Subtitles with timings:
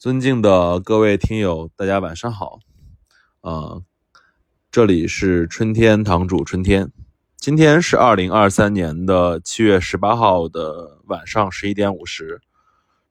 [0.00, 2.60] 尊敬的各位听友，大家晚上好。
[3.42, 3.82] 啊，
[4.70, 6.90] 这里是春天堂主春天。
[7.36, 12.40] 今天是二零二三年的七月十八号的晚上十一点五十。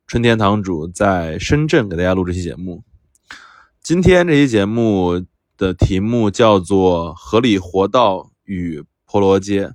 [0.08, 2.84] 春天堂主在深圳给大家录这期节目。
[3.84, 5.24] 今天这期节目
[5.58, 9.68] 的题目叫做《合理活道与婆罗街》。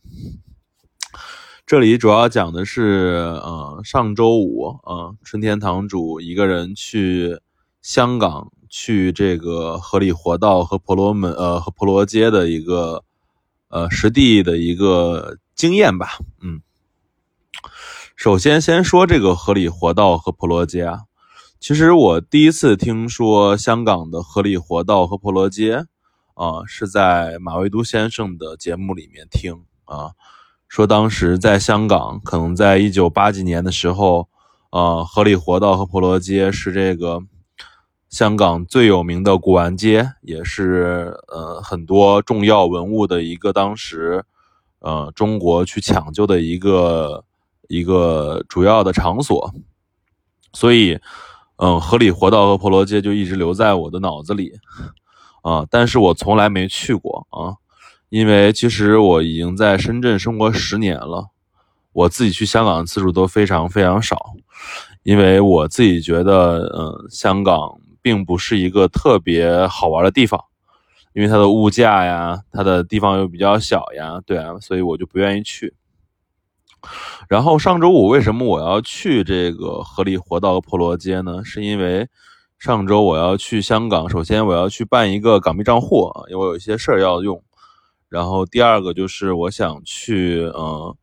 [1.67, 7.41] 这里主要讲的是，呃，上周五，呃，春天堂主一个人去
[7.81, 13.03] 香港，去这个合理活道和婆罗门，呃，和婆罗街的一个，
[13.69, 16.19] 呃，实地的一个经验吧。
[16.43, 16.61] 嗯，
[18.15, 20.99] 首先先说这个合理活道和婆罗街啊，
[21.59, 25.87] 其实我第一次听说香港的合理活道和婆罗街，
[26.35, 30.11] 啊，是在马未都先生的节目里面听啊。
[30.75, 34.27] 说当时在香港，可能在一九八几年的时候，
[34.71, 37.21] 呃，合理活道和婆罗街是这个
[38.11, 44.25] 香港最有名的古玩街，也是呃很多重要文物的一个当时，
[44.81, 47.25] 呃，中国去抢救的一个
[47.69, 49.55] 一个主要的场所。
[50.53, 50.99] 所以，
[51.59, 54.51] 嗯，合理活道和婆罗街就一直留在我的脑子里，
[55.43, 57.63] 啊，但是我从来没去过啊。
[58.15, 61.31] 因为其实我已经在深圳生活十年了，
[61.93, 64.35] 我自己去香港的次数都非常非常少，
[65.03, 70.41] 因为我自己觉得，嗯，香港并不是一个特别好玩的地方，
[71.13, 75.75] 因为它的物价呀，它的地方又比较小呀，对啊，所以我就不愿意去。
[77.29, 81.43] 然后上周五为什么我要去这个合理活道婆罗街呢？
[81.43, 82.07] 是因为
[82.61, 87.43] 上周我要去香港，首先我要去办一个港币账户，因为我有一些事儿要用。
[88.15, 90.95] 然后第二个就是我想去，嗯，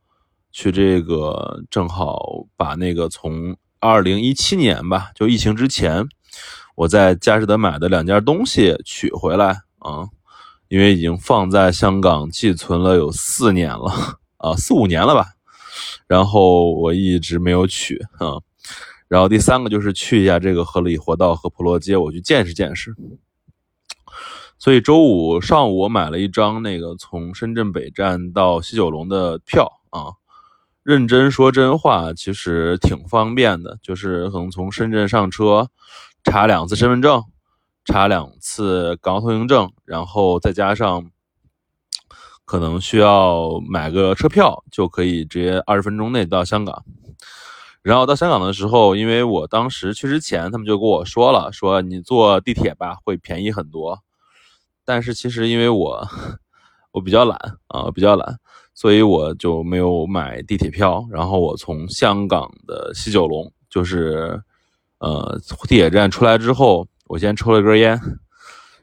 [0.50, 6.06] 去这个正好把那个从二零一七年吧，就疫情之前，
[6.74, 9.48] 我在佳士得买的两件东西取回来
[9.80, 10.08] 啊，
[10.68, 13.92] 因为已经放在香港寄存了有四年了
[14.38, 15.26] 啊，四五年了吧，
[16.06, 18.40] 然后我一直没有取啊，
[19.06, 22.94] 然后第三个就是去一下这个合理活道和婆罗街，我去见识见识。
[24.62, 30.14] 所以周五上午我买了一张那个从深圳北站到西九龙的票啊，
[30.84, 35.68] 认真说真话，其实挺方便的，就是可能从深圳上车，
[36.22, 37.24] 查两次身份证，
[37.84, 41.10] 查两次港澳通行证，然后再加上
[42.44, 46.84] 可能需要买个车票，就可以直接二十分钟内到香港。
[47.82, 54.04] 然后到香港的时候，因为我当时去之前，他们就跟我说了，说你坐地铁吧，会便宜很多。
[54.84, 56.06] 但是其实因为我
[56.90, 57.38] 我比较懒
[57.68, 58.38] 啊，比较懒，
[58.74, 61.06] 所以我就没有买地铁票。
[61.10, 64.42] 然后我从香港的西九龙，就是
[64.98, 67.98] 呃地铁站出来之后，我先抽了根烟，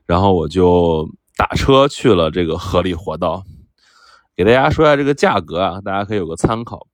[0.05, 3.43] 然后我就打车去了这个合理活道。
[4.35, 6.87] 给大家说一下这个价格啊，大家可以有个参考。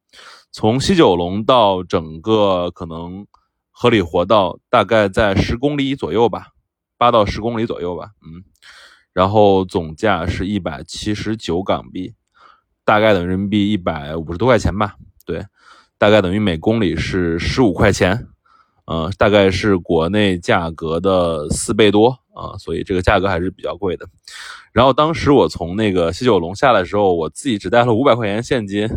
[0.51, 3.27] 从西九龙到整个可能
[3.71, 6.47] 合理活道，大概在十公里左右吧，
[6.97, 8.43] 八到十公里左右吧，嗯。
[9.15, 12.13] 然后总价是一百七十九港币，
[12.83, 14.95] 大概等于人民币一百五十多块钱吧。
[15.25, 15.45] 对，
[15.97, 18.27] 大概等于每公里是十五块钱，
[18.83, 24.05] 呃，大概是国内价格的四倍多啊，所以这个价格还是比较贵的。
[24.73, 28.89] 然后当时我从那个西九龙下来的时候，我自己只带了五百块钱现金，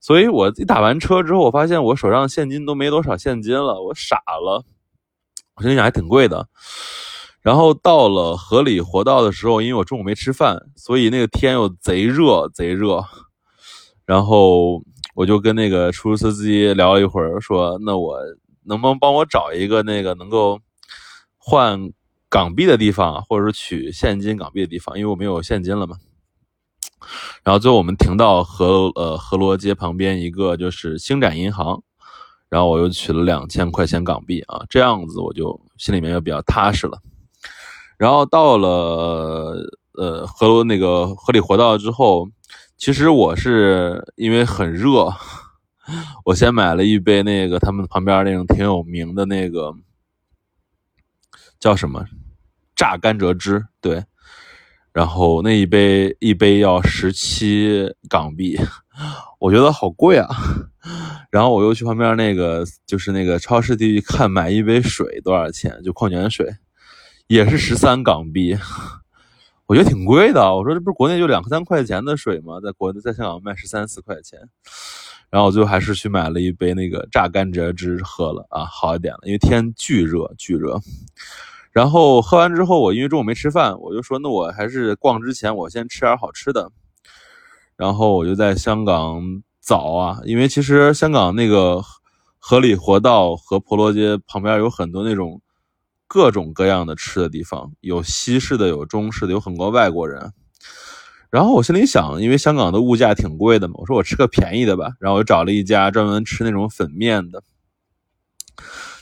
[0.00, 4.64] 所以我一打完车之后，我发现我手上现金都没多少现金了，我傻了，
[5.56, 6.48] 我心想还挺贵的。
[7.42, 13.04] 然后到了河里活道的时候，因为我中午没吃饭，所以那个天又贼热贼热。
[14.06, 14.82] 然后
[15.14, 18.18] 我就跟那个出租车司机聊了一会儿，说：“那我
[18.64, 20.60] 能不能帮我找一个那个能够
[21.36, 21.90] 换
[22.28, 24.96] 港币的地方，或者是取现金港币的地方？
[24.98, 25.96] 因为我没有现金了嘛。”
[27.42, 31.82] 然后最后我们停到河呃河罗街旁边一个就是星展银行，
[32.48, 37.00] 然后我又取了两千块钱港币啊，这样子我就心里面又比较踏实了。
[38.02, 39.54] 然后到了
[39.92, 42.28] 呃和那个河里活道之后，
[42.76, 45.14] 其实我是因为很热，
[46.24, 49.72] 我先买了一杯那个他们旁边那种挺有名的那个
[51.60, 52.04] 叫什么
[52.74, 54.04] 榨甘蔗汁，对，
[54.92, 58.58] 然后那一杯一杯要十七港币，
[59.38, 60.28] 我觉得好贵啊。
[61.30, 66.52] 然后我又去旁边那个就是那个超市地看买一杯水多少钱，就矿泉水。
[67.32, 68.54] 也是十三港币，
[69.64, 70.54] 我觉得挺贵的。
[70.54, 72.60] 我说这不是国内就两三块钱的水吗？
[72.62, 74.38] 在国内在香港卖十三四块钱。
[75.30, 80.78] 然后我最后还是去买了一杯那个榨甘蔗汁喝了啊，好一点了，因为天巨热巨热。
[81.70, 86.70] 然后喝完之后，我因为中午没吃饭，我就说那我还是逛之前我先吃点好吃的。
[87.78, 89.22] 然后我就在香港
[89.58, 91.82] 早啊，因为其实香港那个
[92.38, 95.40] 河里活道和婆罗街旁边有很多那种
[96.14, 100.30] 各种各样的吃的地方，有西式的，有中式的，有很多外国人。
[101.30, 104.92] 然后我心里想，因为香港的物价挺贵的嘛，我说我吃个便宜的吧。
[105.00, 107.42] 然后我找了一家专门吃那种粉面的，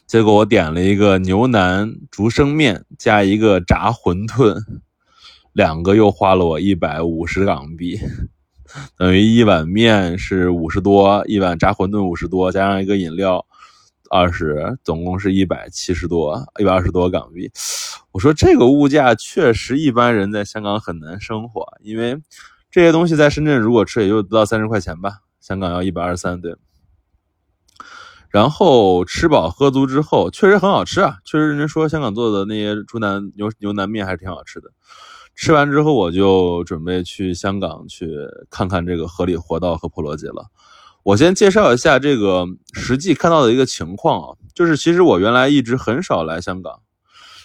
[0.07, 4.63] 结果我点了一个牛腩竹升面加一个炸馄饨，
[5.53, 7.99] 两个又花了我一百五十港币，
[8.97, 13.45] 等于一碗面是五十多，一碗炸馄饨五十多，加上一个饮料。
[14.11, 17.49] 二十，总共是一百七十多，一百二十多港币。
[18.11, 22.21] 我说这个物价确实一般人在香港很难生活，因为
[22.73, 26.57] 这些东西在深圳如果吃也就不到三十块钱吧，香港要一百二十三，对。
[28.31, 34.71] 然后吃饱喝足之后，确实很好吃啊，确实人家说香港做的那些猪腩牛牛腩面还是挺好吃的。
[35.37, 38.11] 吃完之后，我就准备去香港去
[38.51, 40.47] 看看这个河里活道和婆罗街了。
[41.03, 42.45] 我先介绍一下这个
[42.75, 46.83] 实际看到的一个情况啊，就是其实我原来一直很少来香港，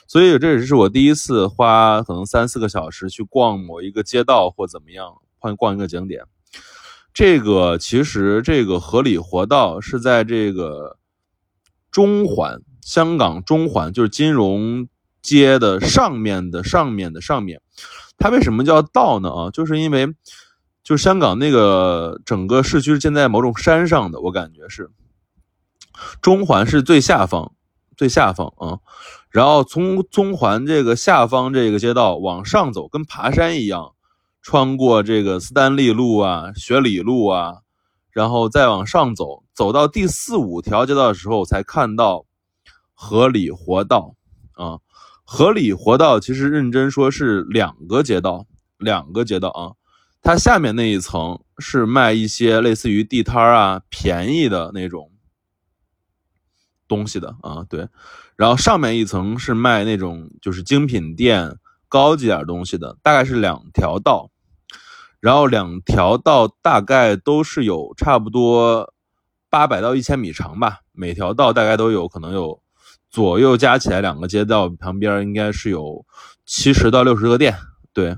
[0.07, 5.07] 所以这也是我第一次花可能三四个小时去逛某一个街道或怎么样，
[5.40, 6.24] 换逛一个景点。
[7.13, 10.98] 这个其实这个合理活道是在这个
[11.90, 14.90] 中环，香港中环就是金融
[15.22, 17.62] 街的上面的上面的上面。
[18.18, 19.30] 它为什么叫道呢？
[19.30, 20.13] 啊，就是因为。
[20.85, 24.91] 就香港那个整个市区是建在某种山上的，我感觉是
[26.21, 27.53] 中环是最下方，
[27.97, 28.77] 最下方啊。
[29.31, 33.93] 然后从中环这个下方这个街道往上走，跟爬山一样，
[34.43, 37.55] 穿过这个斯丹利路啊、雪里路啊，
[38.11, 42.27] 然后再往上走，走到第四五条街道的时候，才看到
[42.93, 44.13] 河里活道
[44.53, 44.77] 啊。
[45.23, 48.45] 河里活道其实认真说是两个街道，
[48.77, 49.73] 两个街道啊。
[50.25, 55.12] 它下面那一层是卖一些类似于地摊啊、便宜的那种
[56.88, 57.88] 东西的啊，对。
[58.36, 64.31] 然后上面一层是卖那种就是精品店、高级点东西的，大概是两条道。
[65.19, 68.92] 然后两条道大概都是有差不多
[69.51, 72.60] 八百到一千米长吧，每条道大概都有可能有
[73.12, 76.04] 左右加起来两个街道旁边应该是有
[76.48, 77.56] 七十到六十个店。
[77.95, 78.18] 对，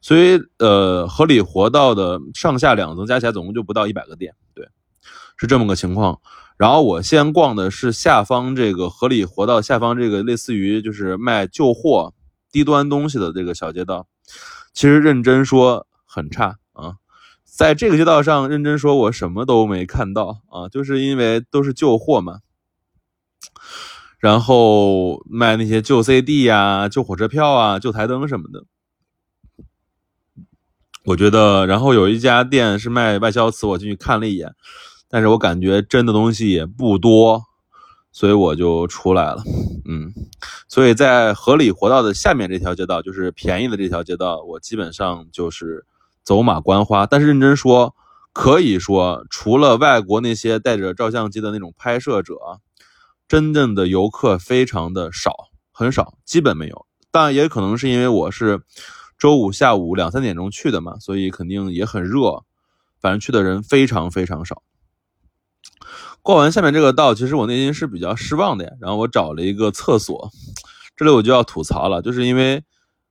[0.00, 4.66] 所以呃，合理活道的上下两层加起来总共就不到一百个店，对，
[5.36, 6.18] 是这么个情况。
[6.56, 12.14] 然后我先逛的是下方这个合理活道下方这个类似于就是卖旧货、
[12.50, 14.06] 低端东西的这个小街道，
[14.72, 16.94] 其实认真说很差啊，
[17.44, 22.38] 在这个街道上认真说我什么都没看到啊，就是因为都是旧货嘛，
[24.18, 28.64] 然后卖那些旧 CD 呀、旧火车票啊、旧台灯什么的。
[31.08, 34.54] 我觉得，然后有一家店是卖外销瓷，我进去看了一眼，
[35.08, 37.44] 但是我感觉真的东西也不多，
[38.12, 39.42] 所以我就出来了。
[39.88, 40.12] 嗯，
[40.68, 45.86] 所以在河里活道的下面这条街道，就是便宜的这条街道，我基本上就是
[46.22, 47.06] 走马观花。
[47.06, 47.94] 但是认真说，
[48.34, 52.34] 可以说除了外国那些带着照相机的那种拍摄者，
[53.26, 55.32] 真正的游客非常的少，
[55.72, 56.84] 很少，基本没有。
[57.10, 58.60] 当然也可能是因为我是。
[59.18, 62.44] 周五下午两三点钟去的嘛，所以肯定也很热，
[63.00, 64.62] 反正去的人非常非常少。
[66.22, 68.70] 逛完下面这个道，其实我内心是比较失望的呀。
[68.80, 70.30] 然后我找了一个厕所，
[70.94, 72.62] 这里我就要吐槽了，就是因为，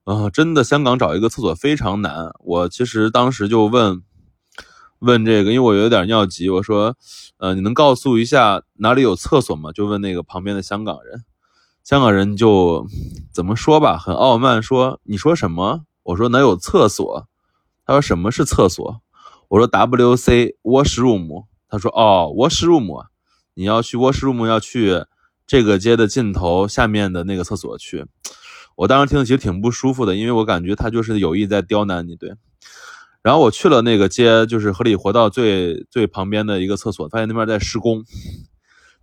[0.03, 2.31] 啊，真的香港找一个厕所非常难。
[2.39, 4.03] 我其实当时就问，
[4.99, 6.95] 问这个，因为我有点尿急，我说，
[7.37, 9.71] 呃，你能告诉一下哪里有厕所吗？
[9.71, 11.25] 就问那个旁边的香港人，
[11.83, 12.87] 香港人就
[13.33, 15.85] 怎么说吧，很傲慢说，你说什么？
[16.07, 17.27] 我说哪有厕所？
[17.85, 19.01] 他说什么是厕所？
[19.49, 21.45] 我说 W C washroom。
[21.67, 23.07] 他说哦 washroom，
[23.55, 25.03] 你要去 washroom 要去
[25.45, 28.05] 这个街的尽头下面的那个厕所去。
[28.77, 32.15] 我当时听的其实挺不舒服的，因为我感觉他就是有意在刁难你。
[32.15, 32.35] 对，
[33.21, 38.05] 然后我去了那个街，就是河里活道最最旁边的一个厕所，发现那边在施工。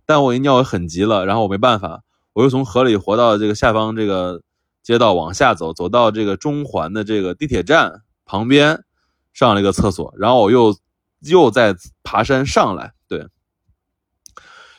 [0.07, 2.01] 但我一尿很急了，然后我没办法，
[2.33, 4.41] 我又从河里活到这个下方这个。
[4.85, 8.83] 街道往下走，走到这个中环的这个地铁站旁边，
[9.33, 10.77] 上了一个厕所，然后我又
[11.21, 12.93] 又在爬山上来。
[13.07, 13.27] 对，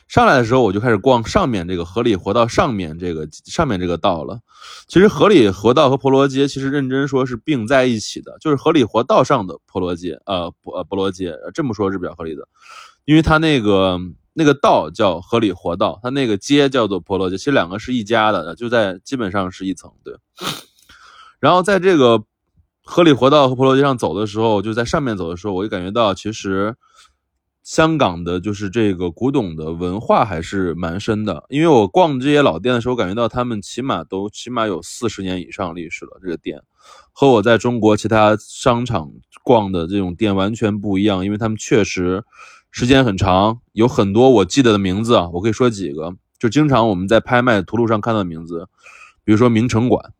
[0.07, 4.39] 上来的时候我就开始逛上面这个河里活道上面这个上面这个道了。
[4.87, 12.47] 其实河里活道和婆罗街其实认真说是并在一起的，就是河里活道上的婆罗街，呃，婆婆罗街这么说是比较合理的。
[13.03, 13.99] 因为它那个
[14.37, 19.91] 那个道叫合理活道，它那个街叫做婆罗街，其实两个是一家的，就在基本上是一层。
[20.03, 20.13] 对。
[21.39, 22.23] 然后在这个
[22.83, 26.75] 合理活道和婆罗街上走的时候，就在上面走的时候，我就感觉到其实。
[27.63, 36.17] 香港的就是这个古董的文化还是蛮深的，因为我逛这些老店的时候，感觉到他们起码都起码有四十年以上历史了。
[36.21, 36.61] 这个店
[37.11, 39.11] 和我在中国其他商场
[39.43, 42.23] 逛的这种店完全不一样，因为他们确实
[42.77, 48.67] 时间很长，有很多我记得的名字啊，我可以说几个，就经常我们在拍卖图录上看到的名字，
[49.23, 50.13] 比如说明城馆，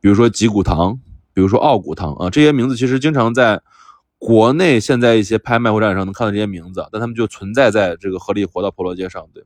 [0.00, 0.98] 比如说吉古堂，
[1.32, 3.62] 比如说奥古堂啊，这些名字其实经常在。
[4.18, 9.42] 国内现在一些拍卖会展上能看到这些名字，但他们就存在在这个合力活到婆罗街上，对。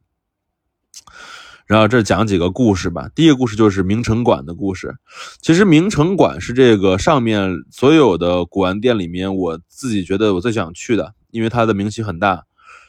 [1.64, 3.08] 然后这讲几个故事吧。
[3.14, 4.96] 第一个故事就是明城馆的故事。
[5.40, 12.44] 其实明城馆是这个上面所有的古玩店里面，我自己觉得我最想去的，因为它的名气很大。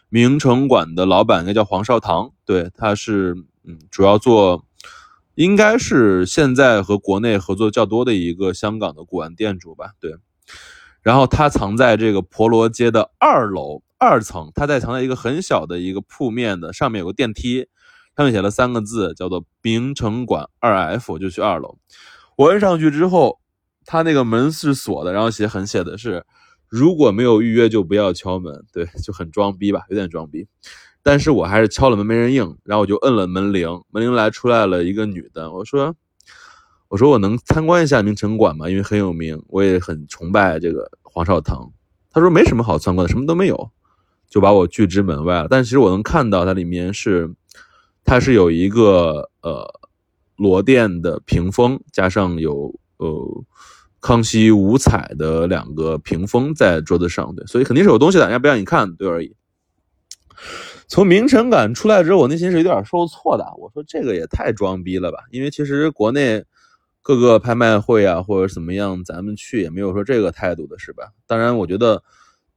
[0.08, 4.64] 明城馆的老板应该叫黄少棠，对，他是嗯，主要做，
[5.34, 10.16] 应该是现在和国内合作较多的一个香港的古玩店主吧，对。
[11.02, 17.68] 然后他藏在这个婆罗街的二楼二层，他在藏在一个很小的一个铺面的上面，有个电梯，
[18.16, 21.78] 上面写了三个字，叫做“明城馆二 F”，就去二楼。
[22.38, 23.40] 我摁上去之后，
[23.86, 26.26] 他那个门是锁的，然后写很写的是
[26.70, 30.48] 如果没有预约就不要敲门，对， 就很装逼吧，有点装逼。
[31.04, 35.96] 但是我还是敲了门，没人应，然后我就摁了门铃，门铃来出来了一个女的，我说。
[36.88, 38.70] 我说我能参观一下明城馆吗？
[38.70, 41.70] 因为很有名，我也很崇拜这个黄少堂。
[42.12, 43.72] 他说没什么好参观的，什么都没有，
[44.30, 45.48] 就把我拒之门外了。
[45.50, 47.34] 但其实我能看到它里面是，
[48.04, 49.68] 它是有一个呃
[50.38, 53.44] 罗店的屏风，加上有呃
[54.06, 59.36] 康熙五彩的两个屏风在桌子上，对，所以肯定是有东西的，人家不让你看，对而已。
[60.88, 63.44] 从明城馆出来之后，我内心是有点受挫的。
[63.58, 66.44] 我说这个也太装逼了吧，因为其实国内。
[67.08, 71.10] 各个拍卖会啊，或者怎么样，咱们去也没有说这个态度的是吧？
[71.28, 72.02] 当然，我觉得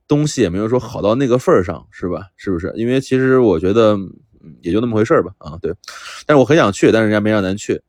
[0.06, 2.28] 东西也没有说好到那个份儿上，是吧？
[2.34, 2.72] 是不是？
[2.74, 3.92] 因为其实我觉得，
[4.42, 5.32] 嗯，也就那么回事儿吧。
[5.36, 5.74] 啊，对。
[6.24, 7.82] 但是我很想去，但是人家没让咱去。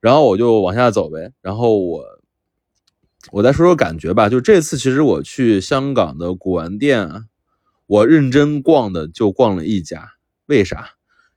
[0.00, 1.32] 然后我就往下走呗。
[1.40, 2.04] 然后我，
[3.30, 4.28] 我再说说感觉吧。
[4.28, 7.26] 就这次，其实我去香港的古玩店，
[7.86, 10.10] 我认真逛的就逛了一家。
[10.46, 10.90] 为啥？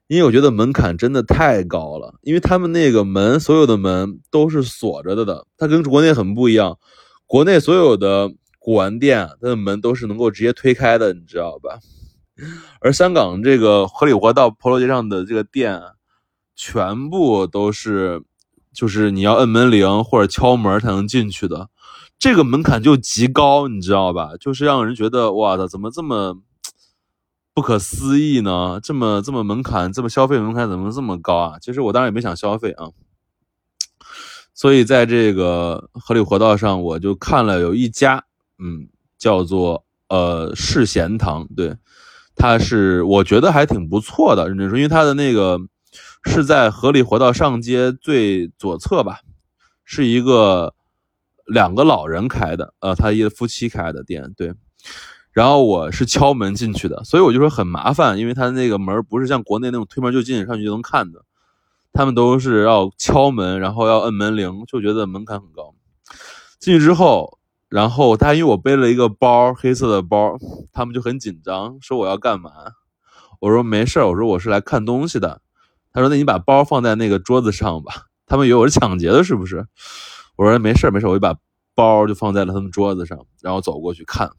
[0.08, 6.77] 因为我觉得门槛真的太高了，因为他们那个门，所有的门都是锁着的的，它跟国内很不一样。
[7.25, 11.80] 国内所有的古玩店，它的门都是能够直接推开的，你知道吧？
[12.82, 15.82] 而香港这个合理活道婆罗街上的这个店，
[16.56, 18.22] 全部都是，
[18.74, 21.70] 就是你要摁门铃或者敲门才能进去的，
[22.19, 24.31] 这个门槛就极高，你知道吧？
[24.39, 26.41] 就是让人觉得，哇的，怎么这么？
[27.53, 31.57] 不可思议呢，这么这么门槛，这么消费门槛怎么这么高啊？
[31.62, 32.89] 其实我当然也没想消费啊，
[34.53, 38.25] 所以在这个合理活道上，我就看了有一家，
[38.60, 41.77] 嗯，叫做呃世贤堂，对，
[42.36, 45.57] 它是我觉得还挺不错的，认真说，因为它的那个
[46.25, 49.22] 是在合理活道上街最左侧吧，
[49.86, 50.75] 是一个
[51.45, 54.53] 两个老人开的，呃，他一夫妻开的店，对。
[55.31, 61.25] 然后我是敲门进去的，所以我就说很麻烦，因为他那个门不是像国内那种推门就进，上去就能看的，
[61.91, 65.75] 他们都是要敲门，然后要摁门铃，就觉得门槛很高。
[66.57, 67.37] 进去之后，
[67.67, 70.37] 然后他因为我背了一个包，黑色的包，
[70.71, 72.51] 他们就很紧张，说我要干嘛？
[73.41, 75.41] 我说没事我说我是来看东西的。
[75.91, 79.67] 他说那你把包放在那个桌子上吧，他们以为我是抢劫的，是不是？
[80.36, 81.36] 我说没事没事我就把
[81.74, 84.32] 包就放在了他们桌子上，然后走过去看。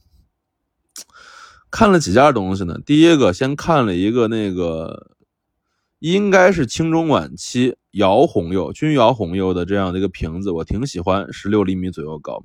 [1.70, 2.78] 看了几件东西呢？
[2.86, 5.10] 第一个先看了一个那个，
[5.98, 12.42] 应该是清中晚期窑红釉、钧窑红釉的这样的一个瓶子，我挺喜欢，十六厘米左右高。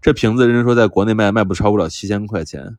[0.00, 2.78] 这瓶子人家说在国内卖卖不超不了七千块钱，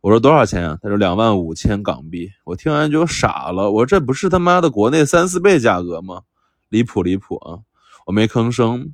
[0.00, 0.78] 我说多少钱啊？
[0.82, 2.30] 他说两万五千港币。
[2.44, 6.22] 我听完就傻了，我说这不是他妈的国内三四倍价格吗？
[6.68, 7.60] 离谱离谱啊！
[8.06, 8.92] 我没吭声。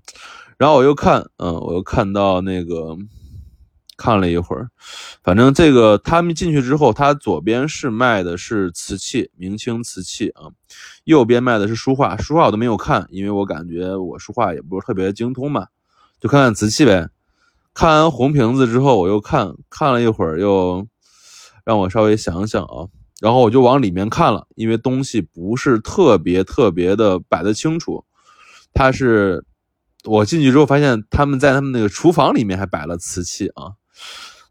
[0.58, 2.96] 然后我又看，嗯，我又看到那个。
[4.02, 4.70] 看了一会儿，
[5.22, 10.48] 反正这个他们进去之后，他左边是卖的是瓷器，明清瓷器啊，
[11.04, 15.66] 右边卖的是书画，书画我都没有看，因为我感觉我书画也不是特别精通嘛，
[16.18, 17.10] 就看看瓷器呗。
[17.74, 20.86] 看完红瓶子之后，我又看看了一会儿，又
[21.66, 22.88] 让我稍微想想啊，
[23.20, 28.02] 然后我就往里面看了，因为东西不是特别特别的摆得清楚，
[28.72, 29.44] 他是
[30.04, 33.72] 我进去之后发现他们在他们那个厨房里面还摆了瓷器啊。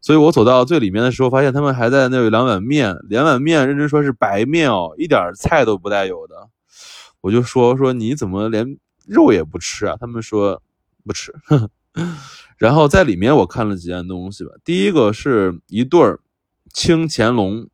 [0.02, 6.48] 所以我走到最里面的时候，发现他们还在那有两碗面，两碗面认真说是白面哦，一点菜都不带有的。
[7.20, 9.96] 我就说说你怎么连肉也不吃啊？
[10.00, 10.62] 他们说
[11.04, 11.34] 不吃。
[12.56, 16.20] 然后在里面我看了几样东西吧，第一个是一对儿
[16.72, 17.68] 清乾隆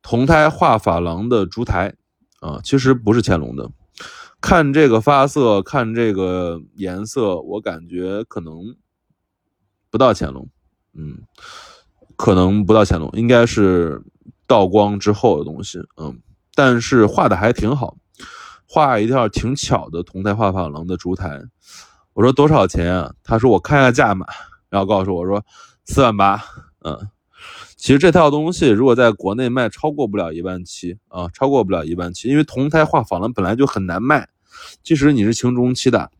[0.00, 1.94] 铜胎画珐琅的烛台
[2.40, 3.70] 啊，其实不是乾隆的。
[4.42, 8.76] 看这个发色，看这个颜色，我感觉可能
[9.88, 10.48] 不到乾隆，
[10.92, 11.22] 嗯，
[12.16, 14.02] 可能不到乾隆，应该是
[14.48, 16.20] 道光之后的东西，嗯，
[16.54, 17.96] 但是画的还挺好，
[18.66, 21.40] 画一条挺巧的铜台画珐琅的烛台。
[22.12, 23.14] 我说多少钱啊？
[23.22, 24.26] 他说我看下价码，
[24.68, 25.42] 然后告诉我说
[25.84, 26.42] 四万八，
[26.80, 27.08] 嗯。
[27.82, 34.28] 其实这套东西如果在国内卖，超过不了一万七啊，超过不了一万七，因为铜胎画珐琅本来就很难卖，
[34.84, 36.12] 即使你是清中期的，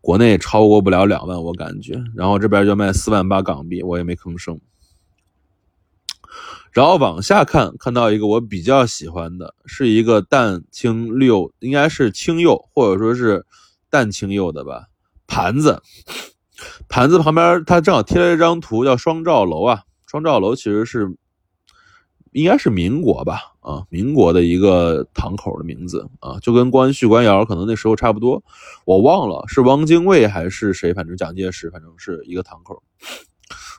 [0.00, 2.02] 国内超过不了两万，我感觉。
[2.16, 4.58] 然后这边就卖四万八港币，我也没吭声。
[6.72, 13.44] 然后往下看，看到一个我比较喜欢的，是一个淡青釉，应该是青釉或者说是
[13.90, 14.86] 淡青釉的吧，
[15.26, 15.82] 盘子，
[16.88, 19.82] 盘子旁边它正好贴了一张图，叫双照楼啊。
[20.14, 21.12] 双照楼其实是
[22.30, 28.40] 应该是民国吧，啊，民国的一个堂口的名字啊，就跟关旭、关窑可能那时候差不多，
[28.84, 32.80] 我忘了是汪精卫还是谁，反正蒋介石，反正是一个堂口。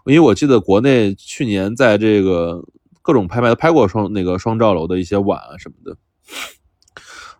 [0.05, 2.61] 因为我记得国内去年在这个
[3.01, 5.95] 各种拍卖都拍过双那个双照楼的一些碗啊什么的。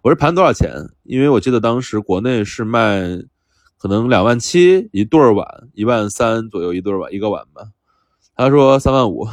[0.04, 0.72] 我是盘多少钱？
[1.04, 3.02] 因为我记得当时国内是卖
[3.78, 7.72] 可能两万七一对碗，一万三左右一对碗一个碗吧。
[8.36, 9.28] 他说三万五，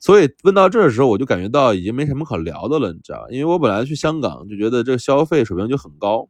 [0.00, 6.28] 所以问到这的时候，我就感觉到已经没什么可聊的了，你知道因为我本来去香港就觉得这个消费水平就很高，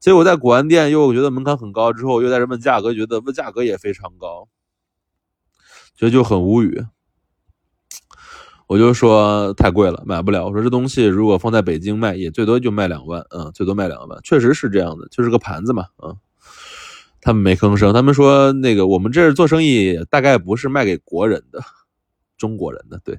[0.00, 4.48] 结果在古玩店又觉得门槛很高，之后又在这问价格，觉得问价格也非常高，
[5.94, 6.84] 觉得就很无语。
[8.66, 10.44] 我就说太贵了，买不了。
[10.44, 16.14] 我说这东西如果放在北京卖，也最多就卖两万，嗯，最多卖两万，确实是这样的，就是个盘子嘛，嗯。
[17.20, 21.60] 他们没吭声，他们说那个我们这儿做生意大概不是卖给国人的，
[22.36, 23.00] 中国人的。
[23.04, 23.18] 对，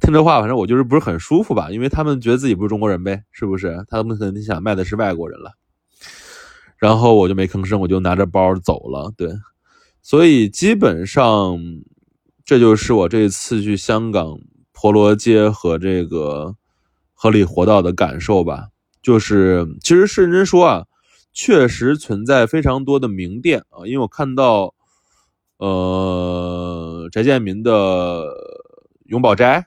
[0.00, 3.84] 听这话，反正我就是不是很舒服吧，因为他们觉得自己不是中国人呗，是不是？
[3.88, 5.52] 他们肯定想卖的是外国人了。
[6.76, 9.12] 然后我就没吭声，我就拿着包走了。
[9.16, 9.30] 对，
[10.02, 11.56] 所以基本上
[12.44, 14.38] 这就是我这次去香港
[14.72, 16.56] 婆罗街和这个
[17.14, 18.66] 合理活道的感受吧。
[19.00, 20.84] 就是其实认真说啊。
[21.34, 24.72] 确实存在非常多的名店啊，因为我看到，
[25.58, 28.24] 呃，翟建民的
[29.06, 29.66] 永宝斋，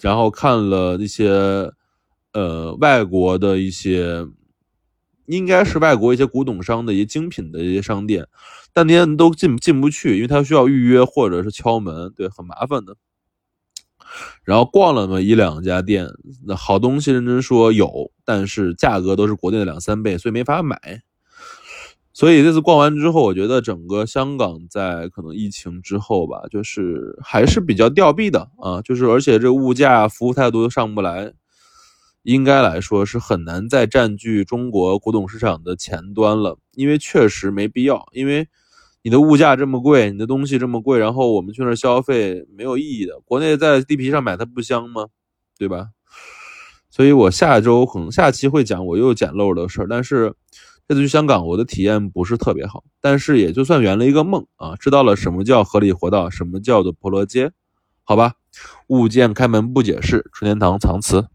[0.00, 1.72] 然后看了那些，
[2.32, 4.26] 呃，外国的一些，
[5.26, 8.28] 应该是外国一些古董商的一些精品的一些商店，
[8.72, 12.94] 但那些都进进不去，因为他需要预约或者是敲门，对，很麻烦的。
[14.44, 16.08] 然后逛了么一两家店，
[16.46, 20.78] 那好东西认真说有，但是价格都是国内的两三倍，所以没法买。
[22.12, 31.32] 所以这次逛完之后，我觉得整个香港在可能疫情之后吧，就是还是比较吊毙的啊，就是而且这物价、服务态度都上不来，
[32.22, 38.48] 应该来说是很难再占据中国古董市场的前端了，因为确实没必要，因为。
[39.02, 43.20] 你的物价这么贵，你的东西这么贵，然后我们去那儿消费没有意义的。
[43.24, 45.06] 国内在地皮上买它不香吗？
[45.58, 45.88] 对吧？
[46.90, 49.86] 所以我下周可能下期会讲我又捡漏的事儿。
[49.88, 50.34] 但是
[50.86, 57.50] 这次去香港，我的体验不是特别好，但是也就算圆了一个梦啊，知道了什么叫合理活道，什么叫做婆罗街，
[58.04, 58.34] 好吧？
[58.88, 61.26] 物件开门不解释，春天堂藏词。